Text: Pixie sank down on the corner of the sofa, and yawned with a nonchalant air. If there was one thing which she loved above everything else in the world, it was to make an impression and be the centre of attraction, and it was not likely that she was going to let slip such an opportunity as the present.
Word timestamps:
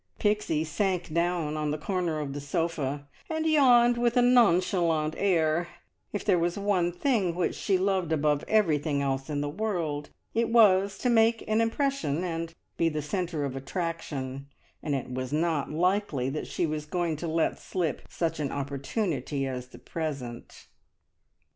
Pixie 0.17 0.63
sank 0.63 1.13
down 1.13 1.55
on 1.57 1.69
the 1.69 1.77
corner 1.77 2.19
of 2.19 2.33
the 2.33 2.41
sofa, 2.41 3.07
and 3.29 3.45
yawned 3.45 3.99
with 3.99 4.17
a 4.17 4.21
nonchalant 4.23 5.13
air. 5.15 5.67
If 6.11 6.25
there 6.25 6.39
was 6.39 6.57
one 6.57 6.91
thing 6.91 7.35
which 7.35 7.53
she 7.53 7.77
loved 7.77 8.11
above 8.11 8.43
everything 8.47 9.03
else 9.03 9.29
in 9.29 9.41
the 9.41 9.47
world, 9.47 10.09
it 10.33 10.49
was 10.49 10.97
to 10.97 11.11
make 11.11 11.43
an 11.47 11.61
impression 11.61 12.23
and 12.23 12.51
be 12.77 12.89
the 12.89 13.03
centre 13.03 13.45
of 13.45 13.55
attraction, 13.55 14.47
and 14.81 14.95
it 14.95 15.11
was 15.13 15.31
not 15.31 15.69
likely 15.69 16.29
that 16.31 16.47
she 16.47 16.65
was 16.65 16.87
going 16.87 17.15
to 17.17 17.27
let 17.27 17.59
slip 17.59 18.07
such 18.09 18.39
an 18.39 18.51
opportunity 18.51 19.45
as 19.45 19.67
the 19.67 19.77
present. 19.77 20.65